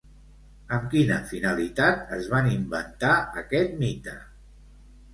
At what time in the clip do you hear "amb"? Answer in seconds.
0.77-0.87